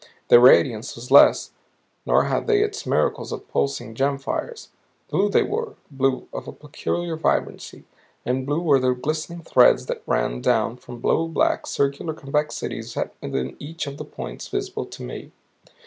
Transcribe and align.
Their 0.29 0.39
radiance 0.39 0.95
was 0.95 1.11
less, 1.11 1.51
nor 2.07 2.23
had 2.23 2.47
they 2.47 2.63
its 2.63 2.87
miracle 2.87 3.23
of 3.31 3.47
pulsing 3.47 3.93
gem 3.93 4.17
fires. 4.17 4.69
Blue 5.11 5.29
they 5.29 5.43
were, 5.43 5.75
blue 5.91 6.27
of 6.33 6.47
a 6.47 6.51
peculiar 6.51 7.15
vibrancy, 7.15 7.83
and 8.25 8.43
blue 8.43 8.61
were 8.61 8.79
the 8.79 8.95
glistening 8.95 9.43
threads 9.43 9.85
that 9.85 10.01
ran 10.07 10.41
down 10.41 10.77
from 10.77 11.01
blue 11.01 11.27
black 11.27 11.67
circular 11.67 12.15
convexities 12.15 12.93
set 12.93 13.13
within 13.21 13.55
each 13.59 13.85
of 13.85 13.97
the 13.97 14.03
points 14.05 14.47
visible 14.47 14.87
to 14.87 15.03
me. 15.03 15.33